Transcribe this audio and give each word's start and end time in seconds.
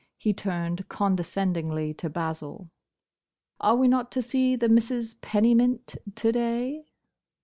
He 0.17 0.33
turned 0.33 0.89
condescendingly 0.89 1.93
to 1.93 2.09
Basil. 2.09 2.71
"Are 3.59 3.75
we 3.75 3.87
not 3.87 4.11
to 4.13 4.23
see 4.23 4.55
the 4.55 4.67
Misses 4.67 5.13
Pennymint 5.21 5.95
to 6.15 6.31
day?" 6.31 6.87